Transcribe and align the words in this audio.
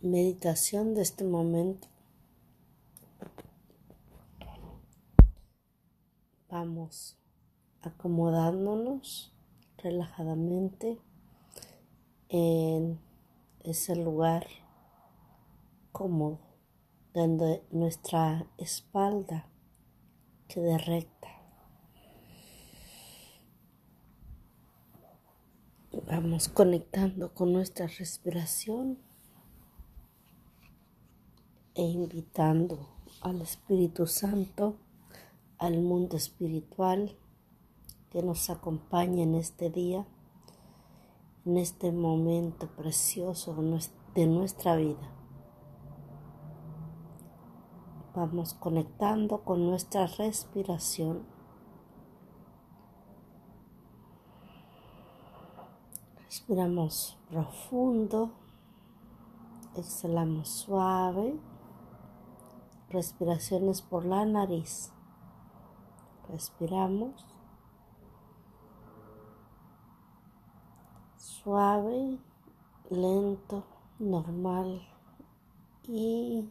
meditación 0.00 0.94
de 0.94 1.02
este 1.02 1.24
momento. 1.24 1.88
Vamos 6.50 7.18
acomodándonos 7.82 9.34
relajadamente 9.76 10.98
en 12.28 12.98
ese 13.60 13.96
lugar 13.96 14.46
cómodo 15.92 16.38
donde 17.12 17.62
nuestra 17.70 18.46
espalda 18.56 19.48
quede 20.46 20.78
recta. 20.78 21.28
Vamos 26.06 26.48
conectando 26.48 27.34
con 27.34 27.52
nuestra 27.52 27.86
respiración 27.86 28.98
e 31.78 31.82
invitando 31.82 32.88
al 33.20 33.40
Espíritu 33.40 34.08
Santo, 34.08 34.74
al 35.58 35.80
mundo 35.80 36.16
espiritual 36.16 37.16
que 38.10 38.20
nos 38.20 38.50
acompañe 38.50 39.22
en 39.22 39.36
este 39.36 39.70
día, 39.70 40.04
en 41.46 41.56
este 41.56 41.92
momento 41.92 42.66
precioso 42.66 43.54
de 44.16 44.26
nuestra 44.26 44.74
vida. 44.74 45.08
Vamos 48.12 48.54
conectando 48.54 49.44
con 49.44 49.64
nuestra 49.64 50.08
respiración. 50.08 51.22
Respiramos 56.24 57.16
profundo, 57.30 58.32
exhalamos 59.76 60.48
suave 60.48 61.38
respiraciones 62.90 63.82
por 63.82 64.04
la 64.04 64.24
nariz. 64.24 64.92
Respiramos 66.28 67.26
suave, 71.16 72.18
lento, 72.90 73.64
normal 73.98 74.82
y 75.84 76.50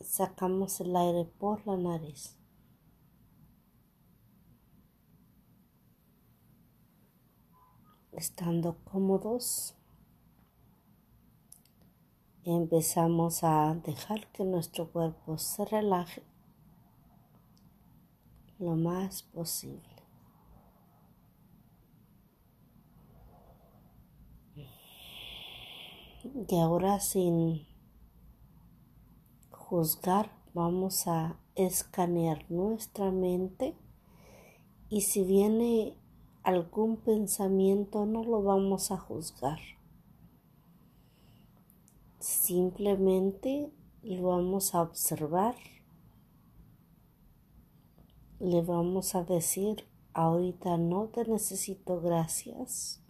sacamos 0.00 0.80
el 0.80 0.94
aire 0.96 1.24
por 1.24 1.66
la 1.66 1.76
nariz. 1.76 2.36
Estando 8.12 8.78
cómodos, 8.84 9.75
empezamos 12.54 13.42
a 13.42 13.74
dejar 13.74 14.28
que 14.28 14.44
nuestro 14.44 14.90
cuerpo 14.92 15.36
se 15.36 15.64
relaje 15.64 16.22
lo 18.58 18.76
más 18.76 19.24
posible. 19.24 19.82
Y 26.22 26.56
ahora 26.56 27.00
sin 27.00 27.66
juzgar 29.50 30.30
vamos 30.54 31.06
a 31.08 31.40
escanear 31.56 32.48
nuestra 32.50 33.10
mente 33.10 33.76
y 34.88 35.00
si 35.02 35.24
viene 35.24 35.96
algún 36.42 36.96
pensamiento 36.96 38.06
no 38.06 38.22
lo 38.22 38.42
vamos 38.42 38.90
a 38.90 38.96
juzgar 38.96 39.75
Simplemente 42.18 43.70
lo 44.02 44.28
vamos 44.28 44.74
a 44.74 44.82
observar. 44.82 45.54
Le 48.38 48.62
vamos 48.62 49.14
a 49.14 49.24
decir, 49.24 49.84
ahorita 50.14 50.76
no 50.78 51.08
te 51.08 51.24
necesito, 51.26 52.00
gracias. 52.00 53.02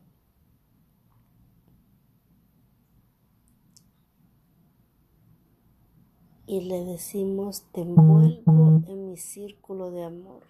Y 6.49 6.61
le 6.61 6.85
decimos, 6.85 7.65
te 7.73 7.81
envuelvo 7.83 8.83
en 8.87 9.11
mi 9.11 9.17
círculo 9.17 9.91
de 9.91 10.05
amor. 10.05 10.43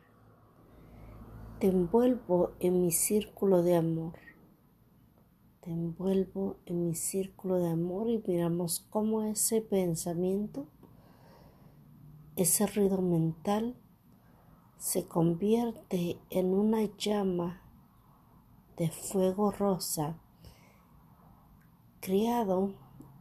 Te 1.58 1.68
envuelvo 1.68 2.52
en 2.60 2.82
mi 2.82 2.90
círculo 2.90 3.62
de 3.62 3.76
amor 3.76 4.26
envuelvo 5.70 6.56
en 6.66 6.86
mi 6.86 6.94
círculo 6.94 7.58
de 7.58 7.70
amor 7.70 8.08
y 8.08 8.22
miramos 8.26 8.86
cómo 8.90 9.22
ese 9.22 9.60
pensamiento, 9.60 10.66
ese 12.36 12.66
ruido 12.66 13.02
mental, 13.02 13.76
se 14.78 15.06
convierte 15.06 16.18
en 16.30 16.54
una 16.54 16.84
llama 16.96 17.62
de 18.76 18.90
fuego 18.90 19.50
rosa, 19.50 20.18
criado 22.00 22.74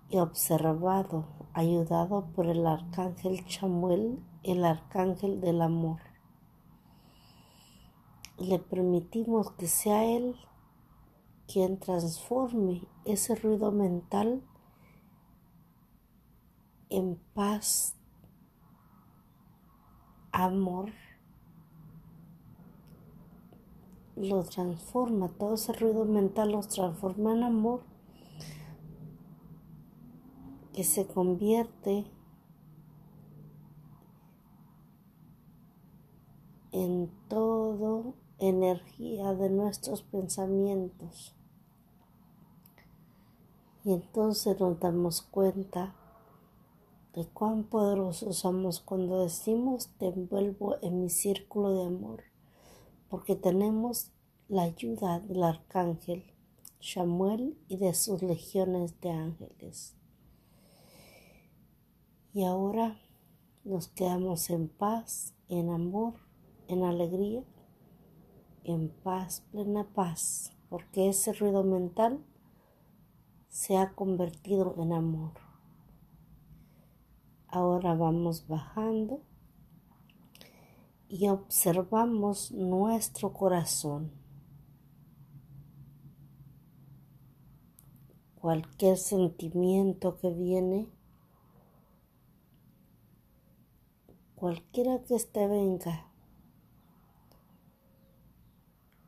y 0.09 0.17
observado, 0.17 1.25
ayudado 1.53 2.27
por 2.35 2.47
el 2.47 2.67
arcángel 2.67 3.45
Chamuel, 3.45 4.19
el 4.43 4.65
arcángel 4.65 5.41
del 5.41 5.61
amor. 5.61 6.01
Le 8.37 8.59
permitimos 8.59 9.51
que 9.53 9.67
sea 9.67 10.03
él 10.03 10.35
quien 11.47 11.79
transforme 11.79 12.87
ese 13.05 13.35
ruido 13.35 13.71
mental 13.71 14.41
en 16.89 17.19
paz, 17.33 17.95
amor, 20.31 20.91
lo 24.15 24.43
transforma, 24.43 25.29
todo 25.29 25.55
ese 25.55 25.73
ruido 25.73 26.05
mental 26.05 26.51
lo 26.51 26.61
transforma 26.61 27.33
en 27.33 27.43
amor 27.43 27.83
que 30.73 30.83
se 30.83 31.05
convierte 31.05 32.05
en 36.71 37.09
todo 37.29 38.15
energía 38.39 39.33
de 39.33 39.49
nuestros 39.49 40.03
pensamientos. 40.03 41.34
Y 43.85 43.93
entonces 43.93 44.59
nos 44.59 44.79
damos 44.79 45.21
cuenta 45.21 45.95
de 47.13 47.25
cuán 47.27 47.63
poderosos 47.63 48.39
somos 48.39 48.81
cuando 48.81 49.21
decimos 49.21 49.89
te 49.97 50.07
envuelvo 50.07 50.75
en 50.81 51.03
mi 51.03 51.09
círculo 51.09 51.73
de 51.77 51.85
amor, 51.85 52.23
porque 53.09 53.37
tenemos 53.37 54.11
la 54.49 54.63
ayuda 54.63 55.21
del 55.21 55.43
arcángel 55.43 56.25
Samuel 56.81 57.57
y 57.69 57.77
de 57.77 57.93
sus 57.93 58.21
legiones 58.21 58.99
de 58.99 59.11
ángeles. 59.11 59.95
Y 62.33 62.43
ahora 62.43 62.99
nos 63.63 63.87
quedamos 63.87 64.49
en 64.49 64.67
paz, 64.67 65.33
en 65.47 65.69
amor, 65.69 66.15
en 66.67 66.83
alegría 66.83 67.45
en 68.65 68.89
paz, 68.89 69.43
plena 69.51 69.87
paz, 69.93 70.51
porque 70.69 71.09
ese 71.09 71.33
ruido 71.33 71.63
mental 71.63 72.19
se 73.55 73.77
ha 73.77 73.93
convertido 73.93 74.75
en 74.79 74.91
amor. 74.91 75.31
Ahora 77.47 77.95
vamos 77.95 78.49
bajando 78.49 79.21
y 81.07 81.29
observamos 81.29 82.51
nuestro 82.51 83.31
corazón. 83.31 84.11
Cualquier 88.41 88.97
sentimiento 88.97 90.17
que 90.17 90.31
viene, 90.31 90.89
cualquiera 94.35 95.01
que 95.03 95.15
esté 95.15 95.47
venga, 95.47 96.11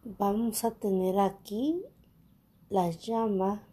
vamos 0.06 0.64
a 0.64 0.72
tener 0.72 1.20
aquí 1.20 1.84
las 2.70 3.06
llamas, 3.06 3.67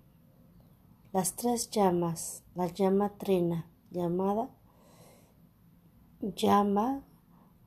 las 1.15 1.37
tres 1.37 1.71
llamas, 1.71 2.43
la 2.57 2.67
llama 2.67 3.11
trina 3.19 3.71
llamada 3.93 4.51
llama 6.21 7.05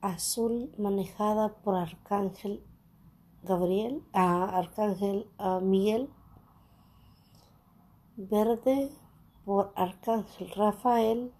azul 0.01 0.69
manejada 0.77 1.55
por 1.61 1.75
Arcángel 1.75 2.61
Gabriel, 3.43 4.03
Arcángel 4.11 5.29
Miguel, 5.61 6.09
verde 8.17 8.91
por 9.45 9.71
Arcángel 9.77 10.51
Rafael 10.51 11.33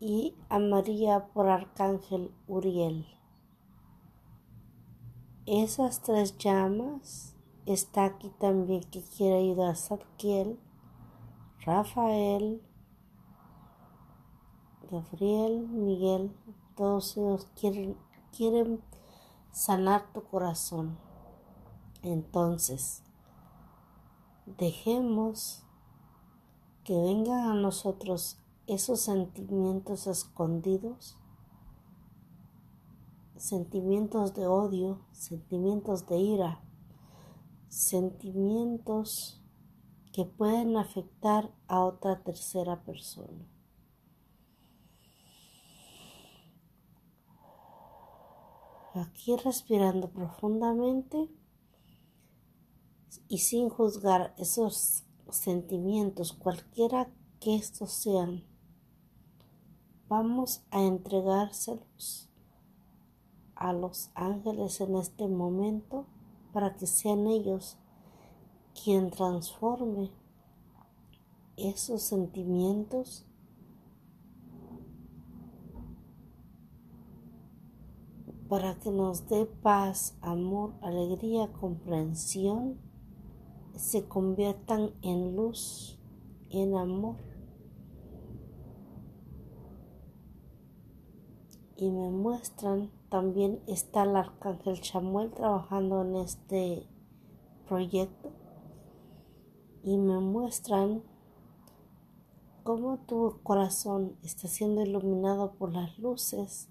y 0.00 0.34
amarilla 0.48 1.28
por 1.28 1.48
Arcángel 1.48 2.34
Uriel. 2.48 3.06
Esas 5.46 6.02
tres 6.02 6.36
llamas 6.36 7.31
está 7.66 8.04
aquí 8.04 8.30
también 8.38 8.82
que 8.90 9.02
quiere 9.02 9.38
ayudar 9.38 9.70
a 9.70 9.74
Sadkiel, 9.74 10.58
Rafael, 11.60 12.62
Gabriel, 14.90 15.68
Miguel, 15.68 16.32
todos 16.76 17.16
ellos 17.16 17.46
quieren, 17.58 17.96
quieren 18.36 18.82
sanar 19.52 20.12
tu 20.12 20.24
corazón. 20.24 20.98
Entonces, 22.02 23.02
dejemos 24.46 25.62
que 26.84 26.94
vengan 26.98 27.50
a 27.50 27.54
nosotros 27.54 28.38
esos 28.66 29.00
sentimientos 29.00 30.06
escondidos, 30.06 31.16
sentimientos 33.36 34.34
de 34.34 34.46
odio, 34.46 35.00
sentimientos 35.12 36.06
de 36.06 36.18
ira, 36.18 36.60
sentimientos 37.72 39.40
que 40.12 40.26
pueden 40.26 40.76
afectar 40.76 41.50
a 41.68 41.82
otra 41.82 42.22
tercera 42.22 42.84
persona. 42.84 43.48
Aquí 48.94 49.34
respirando 49.36 50.10
profundamente 50.10 51.30
y 53.28 53.38
sin 53.38 53.70
juzgar 53.70 54.34
esos 54.36 55.04
sentimientos, 55.30 56.34
cualquiera 56.34 57.10
que 57.40 57.54
estos 57.54 57.90
sean, 57.90 58.44
vamos 60.10 60.62
a 60.70 60.82
entregárselos 60.82 62.28
a 63.54 63.72
los 63.72 64.10
ángeles 64.14 64.82
en 64.82 64.96
este 64.96 65.26
momento 65.26 66.06
para 66.52 66.74
que 66.74 66.86
sean 66.86 67.26
ellos 67.26 67.76
quien 68.74 69.10
transforme 69.10 70.10
esos 71.56 72.02
sentimientos 72.02 73.26
para 78.52 78.78
que 78.78 78.90
nos 78.90 79.30
dé 79.30 79.46
paz, 79.46 80.14
amor, 80.20 80.74
alegría, 80.82 81.50
comprensión, 81.54 82.76
se 83.74 84.06
conviertan 84.06 84.90
en 85.00 85.34
luz, 85.34 85.98
en 86.50 86.76
amor. 86.76 87.16
Y 91.78 91.90
me 91.90 92.10
muestran, 92.10 92.90
también 93.12 93.60
está 93.66 94.04
el 94.04 94.16
arcángel 94.16 94.80
Chamuel 94.80 95.30
trabajando 95.32 96.00
en 96.00 96.16
este 96.16 96.88
proyecto 97.68 98.30
y 99.82 99.98
me 99.98 100.18
muestran 100.18 101.02
cómo 102.62 103.00
tu 103.00 103.42
corazón 103.42 104.16
está 104.22 104.48
siendo 104.48 104.80
iluminado 104.80 105.52
por 105.52 105.74
las 105.74 105.98
luces 105.98 106.70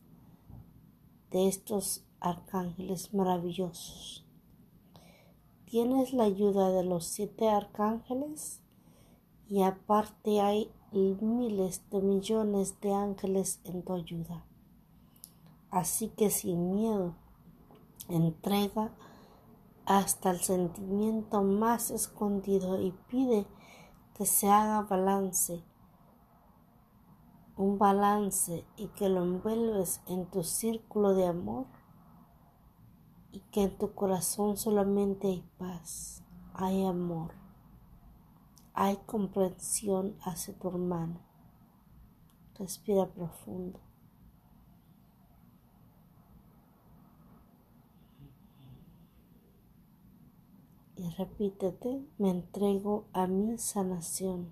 de 1.30 1.48
estos 1.48 2.08
arcángeles 2.20 3.14
maravillosos. 3.14 4.26
Tienes 5.66 6.12
la 6.12 6.24
ayuda 6.24 6.72
de 6.72 6.84
los 6.84 7.06
siete 7.06 7.50
arcángeles 7.50 8.64
y 9.48 9.62
aparte 9.62 10.42
hay 10.42 10.72
miles 10.92 11.88
de 11.92 12.02
millones 12.02 12.82
de 12.82 12.94
ángeles 12.94 13.62
en 13.64 13.84
tu 13.84 13.94
ayuda. 13.94 14.48
Así 15.72 16.10
que 16.10 16.30
sin 16.30 16.74
miedo, 16.74 17.16
entrega 18.10 18.92
hasta 19.86 20.32
el 20.32 20.42
sentimiento 20.42 21.44
más 21.44 21.92
escondido 21.92 22.82
y 22.82 22.92
pide 23.08 23.48
que 24.14 24.26
se 24.26 24.50
haga 24.50 24.82
balance, 24.82 25.64
un 27.56 27.78
balance 27.78 28.66
y 28.76 28.88
que 28.90 29.08
lo 29.08 29.24
envuelves 29.24 30.02
en 30.08 30.26
tu 30.26 30.44
círculo 30.44 31.14
de 31.14 31.28
amor 31.28 31.68
y 33.32 33.40
que 33.52 33.64
en 33.64 33.78
tu 33.78 33.94
corazón 33.94 34.58
solamente 34.58 35.28
hay 35.28 35.50
paz, 35.58 36.22
hay 36.54 36.86
amor, 36.86 37.32
hay 38.74 38.98
comprensión 39.06 40.18
hacia 40.22 40.54
tu 40.58 40.68
hermano. 40.68 41.22
Respira 42.60 43.08
profundo. 43.08 43.80
Y 51.02 51.10
repítete, 51.18 52.06
me 52.20 52.30
entrego 52.30 53.08
a 53.12 53.26
mi 53.26 53.58
sanación. 53.58 54.52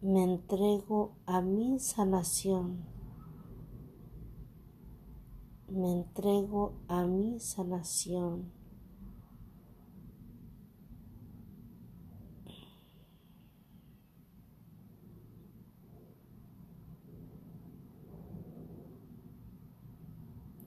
Me 0.00 0.24
entrego 0.24 1.12
a 1.26 1.42
mi 1.42 1.78
sanación. 1.78 2.86
Me 5.68 5.92
entrego 5.92 6.72
a 6.88 7.04
mi 7.04 7.38
sanación. 7.38 8.50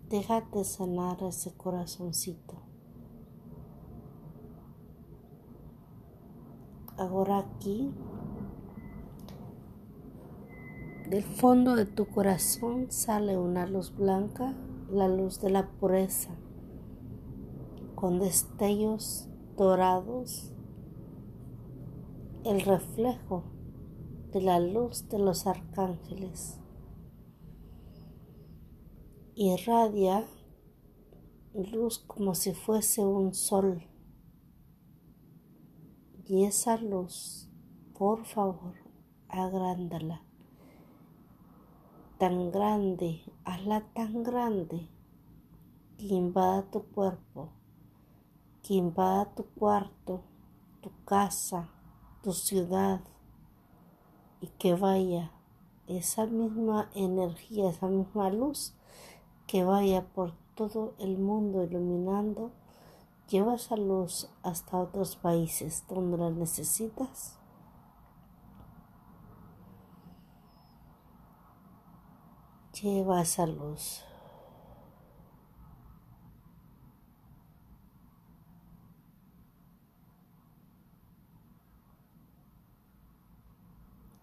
Déjate 0.09 0.63
sanar 0.63 1.23
ese 1.23 1.55
corazoncito. 1.57 2.60
Ahora 7.01 7.39
aquí, 7.39 7.91
del 11.09 11.23
fondo 11.23 11.75
de 11.75 11.85
tu 11.85 12.05
corazón 12.05 12.91
sale 12.91 13.37
una 13.37 13.65
luz 13.65 13.95
blanca, 13.95 14.55
la 14.89 15.07
luz 15.07 15.41
de 15.41 15.49
la 15.49 15.67
pureza, 15.67 16.29
con 17.95 18.19
destellos 18.19 19.27
dorados, 19.57 20.53
el 22.45 22.61
reflejo 22.61 23.43
de 24.31 24.41
la 24.41 24.59
luz 24.59 25.09
de 25.09 25.17
los 25.17 25.47
arcángeles. 25.47 26.59
Irradia 29.33 30.27
luz 31.53 31.99
como 31.99 32.35
si 32.35 32.53
fuese 32.53 33.03
un 33.03 33.33
sol 33.33 33.90
y 36.31 36.45
esa 36.45 36.77
luz, 36.77 37.49
por 37.93 38.23
favor, 38.23 38.75
agrándala. 39.27 40.21
Tan 42.19 42.51
grande, 42.51 43.21
hazla 43.43 43.81
tan 43.93 44.23
grande 44.23 44.87
que 45.97 46.05
invada 46.05 46.63
tu 46.71 46.83
cuerpo, 46.83 47.49
que 48.63 48.75
invada 48.75 49.25
tu 49.35 49.43
cuarto, 49.43 50.21
tu 50.79 50.89
casa, 51.03 51.69
tu 52.23 52.31
ciudad 52.31 53.01
y 54.39 54.47
que 54.57 54.73
vaya 54.73 55.33
esa 55.87 56.27
misma 56.27 56.89
energía, 56.95 57.71
esa 57.71 57.87
misma 57.87 58.29
luz 58.29 58.73
que 59.47 59.65
vaya 59.65 60.05
por 60.13 60.31
todo 60.55 60.93
el 60.97 61.17
mundo 61.17 61.65
iluminando 61.65 62.53
Lleva 63.31 63.55
esa 63.55 63.77
luz 63.77 64.29
hasta 64.43 64.77
otros 64.77 65.15
países 65.15 65.85
donde 65.87 66.17
la 66.17 66.29
necesitas. 66.31 67.37
Lleva 72.73 73.21
esa 73.21 73.45
luz. 73.47 74.03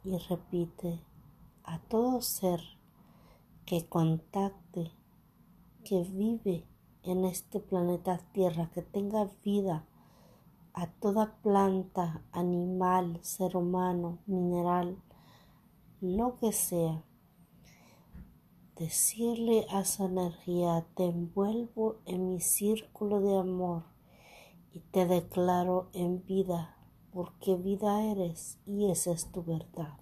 Y 0.05 0.19
repite 0.19 1.01
a 1.65 1.79
todo 1.79 2.21
ser 2.21 2.61
que 3.65 3.89
contacte, 3.89 4.93
que 5.83 6.03
vive 6.03 6.67
en 7.03 7.25
este 7.25 7.61
planeta 7.61 8.19
Tierra, 8.33 8.71
que 8.75 8.83
tenga 8.83 9.31
vida 9.45 9.87
a 10.75 10.87
toda 10.87 11.41
planta, 11.43 12.23
animal, 12.33 13.19
ser 13.23 13.57
humano, 13.57 14.19
mineral, 14.27 15.03
lo 16.01 16.37
que 16.37 16.53
sea. 16.53 17.03
Decirle 18.77 19.67
a 19.71 19.81
esa 19.81 20.05
energía, 20.05 20.87
te 20.95 21.07
envuelvo 21.07 21.97
en 22.05 22.29
mi 22.29 22.41
círculo 22.41 23.21
de 23.21 23.39
amor 23.39 23.85
y 24.73 24.81
te 24.81 25.07
declaro 25.07 25.89
en 25.93 26.25
vida, 26.25 26.77
porque 27.13 27.57
vida 27.57 28.05
eres 28.05 28.61
y 28.65 28.91
esa 28.91 29.11
es 29.11 29.33
tu 29.33 29.43
verdad. 29.43 29.99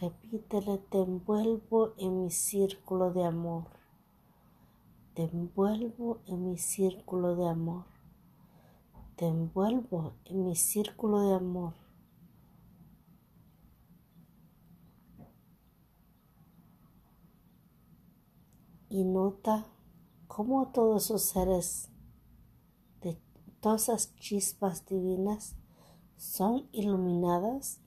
Repítele, 0.00 0.78
te 0.78 0.98
envuelvo 0.98 1.92
en 1.98 2.22
mi 2.22 2.30
círculo 2.30 3.12
de 3.12 3.24
amor. 3.24 3.64
Te 5.14 5.24
envuelvo 5.24 6.20
en 6.26 6.48
mi 6.48 6.56
círculo 6.58 7.36
de 7.36 7.48
amor. 7.48 7.84
te 9.16 9.26
envuelvo 9.26 10.14
en 10.24 10.46
mi 10.46 10.56
círculo 10.56 11.20
de 11.20 11.34
amor. 11.34 11.74
Y 18.88 19.04
nota 19.04 19.66
cómo 20.26 20.68
todos 20.68 21.04
esos 21.04 21.22
seres 21.22 21.90
todas 23.60 23.82
esas 23.82 24.16
chispas 24.16 24.86
divinas 24.86 25.54
son 26.16 26.66
iluminadas 26.72 27.80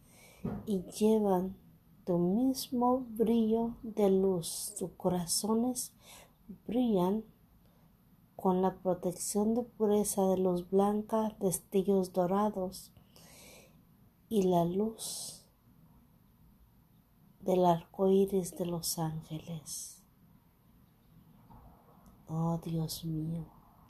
y 0.66 0.84
llevan 0.84 1.58
tu 2.06 2.18
mismo 2.18 3.06
brillo 3.10 3.76
de 3.84 4.10
luz. 4.10 4.74
Tus 4.78 4.92
corazones 4.92 5.94
brillan 6.68 7.24
con 8.36 8.62
la 8.62 8.76
protección 8.76 9.54
de 9.54 9.64
pureza 9.64 10.22
de 10.24 10.38
luz 10.38 10.70
blanca, 10.70 11.36
destellos 11.40 12.14
dorados 12.14 12.92
y 14.30 14.44
la 14.44 14.66
luz 14.66 15.46
del 17.40 17.66
arco 17.66 18.08
iris 18.10 18.56
de 18.58 18.66
los 18.66 19.00
ángeles. 19.00 20.04
Oh 22.28 22.60
Dios 22.64 23.06
mío, 23.06 23.46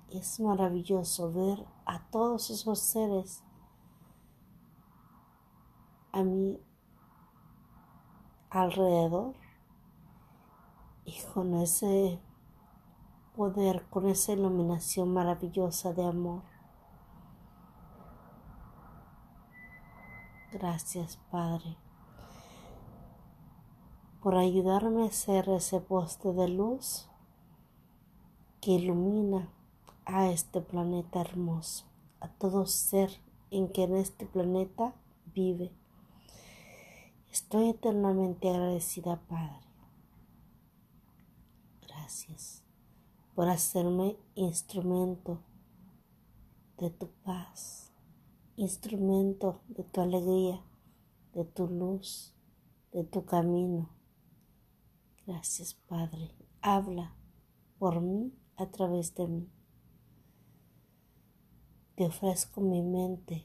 es 0.09 0.39
maravilloso 0.39 1.31
ver 1.31 1.65
a 1.85 2.09
todos 2.09 2.49
esos 2.49 2.79
seres 2.79 3.43
a 6.11 6.23
mi 6.23 6.59
alrededor 8.53 9.33
y 11.05 11.19
con 11.33 11.55
ese 11.55 12.19
poder, 13.35 13.85
con 13.89 14.07
esa 14.07 14.33
iluminación 14.33 15.11
maravillosa 15.11 15.93
de 15.93 16.05
amor. 16.05 16.43
Gracias, 20.51 21.17
Padre, 21.31 21.77
por 24.21 24.35
ayudarme 24.35 25.07
a 25.07 25.11
ser 25.11 25.49
ese 25.49 25.79
poste 25.79 26.31
de 26.31 26.47
luz 26.47 27.09
que 28.61 28.71
ilumina 28.71 29.49
a 30.05 30.27
este 30.27 30.61
planeta 30.61 31.21
hermoso, 31.21 31.85
a 32.19 32.27
todo 32.27 32.67
ser 32.67 33.19
en 33.49 33.67
que 33.67 33.83
en 33.83 33.95
este 33.95 34.27
planeta 34.27 34.93
vive. 35.33 35.71
Estoy 37.33 37.69
eternamente 37.69 38.47
agradecida, 38.47 39.19
Padre. 39.27 39.65
Gracias 41.81 42.63
por 43.33 43.49
hacerme 43.49 44.17
instrumento 44.35 45.39
de 46.77 46.91
tu 46.91 47.07
paz, 47.23 47.91
instrumento 48.55 49.61
de 49.67 49.83
tu 49.83 50.01
alegría, 50.01 50.61
de 51.33 51.43
tu 51.43 51.67
luz, 51.67 52.35
de 52.91 53.03
tu 53.03 53.25
camino. 53.25 53.89
Gracias, 55.25 55.73
Padre. 55.73 56.29
Habla 56.61 57.15
por 57.79 57.99
mí 57.99 58.31
a 58.57 58.67
través 58.67 59.15
de 59.15 59.27
mí. 59.27 59.49
Te 61.95 62.05
ofrezco 62.05 62.61
mi 62.61 62.83
mente, 62.83 63.43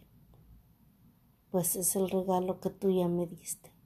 pues 1.50 1.74
es 1.74 1.96
el 1.96 2.10
regalo 2.10 2.60
que 2.60 2.68
tú 2.68 2.90
ya 2.90 3.08
me 3.08 3.26
diste 3.26 3.77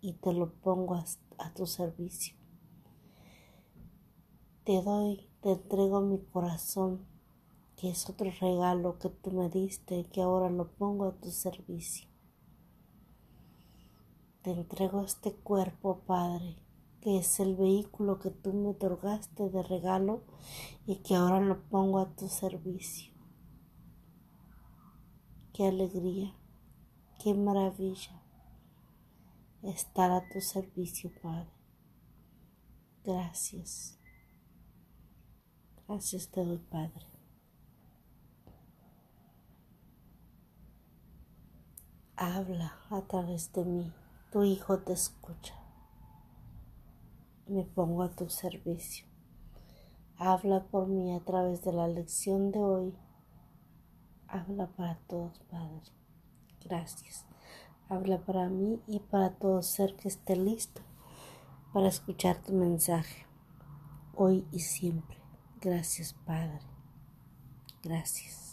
y 0.00 0.14
te 0.14 0.32
lo 0.32 0.52
pongo 0.52 0.94
a, 0.94 1.04
a 1.38 1.54
tu 1.54 1.66
servicio. 1.66 2.34
Te 4.64 4.82
doy 4.82 5.30
te 5.40 5.52
entrego 5.52 6.02
mi 6.02 6.18
corazón, 6.18 7.06
que 7.76 7.88
es 7.88 8.10
otro 8.10 8.30
regalo 8.40 8.98
que 8.98 9.08
tú 9.08 9.30
me 9.30 9.48
diste 9.48 10.00
y 10.00 10.04
que 10.04 10.20
ahora 10.20 10.50
lo 10.50 10.70
pongo 10.72 11.06
a 11.06 11.12
tu 11.12 11.30
servicio. 11.30 12.06
Te 14.42 14.50
entrego 14.50 15.02
este 15.02 15.32
cuerpo, 15.32 16.00
Padre, 16.06 16.58
que 17.00 17.16
es 17.16 17.40
el 17.40 17.56
vehículo 17.56 18.18
que 18.18 18.30
tú 18.30 18.52
me 18.52 18.68
otorgaste 18.68 19.48
de 19.48 19.62
regalo 19.62 20.24
y 20.86 20.96
que 20.96 21.14
ahora 21.14 21.40
lo 21.40 21.62
pongo 21.70 21.98
a 21.98 22.14
tu 22.14 22.28
servicio. 22.28 23.14
Qué 25.54 25.68
alegría, 25.68 26.34
qué 27.18 27.32
maravilla 27.32 28.22
estar 29.62 30.10
a 30.10 30.28
tu 30.28 30.40
servicio, 30.40 31.10
Padre. 31.22 31.50
Gracias. 33.04 33.98
Gracias 35.86 36.28
te 36.28 36.44
doy, 36.44 36.58
Padre. 36.58 37.06
Habla 42.16 42.78
a 42.90 43.00
través 43.02 43.52
de 43.52 43.64
mí. 43.64 43.92
Tu 44.30 44.44
Hijo 44.44 44.78
te 44.80 44.92
escucha. 44.92 45.54
Me 47.46 47.64
pongo 47.64 48.02
a 48.02 48.14
tu 48.14 48.28
servicio. 48.28 49.06
Habla 50.16 50.64
por 50.66 50.86
mí 50.86 51.14
a 51.14 51.24
través 51.24 51.64
de 51.64 51.72
la 51.72 51.88
lección 51.88 52.52
de 52.52 52.58
hoy. 52.58 52.94
Habla 54.28 54.66
para 54.68 54.98
todos, 55.08 55.40
Padre. 55.50 55.80
Gracias. 56.62 57.29
Habla 57.90 58.18
para 58.18 58.48
mí 58.48 58.80
y 58.86 59.00
para 59.00 59.30
todo 59.30 59.62
ser 59.62 59.94
que 59.96 60.08
esté 60.08 60.36
listo 60.36 60.80
para 61.72 61.88
escuchar 61.88 62.36
tu 62.42 62.52
mensaje, 62.52 63.26
hoy 64.14 64.44
y 64.50 64.60
siempre. 64.60 65.16
Gracias, 65.60 66.14
Padre. 66.24 66.60
Gracias. 67.82 68.49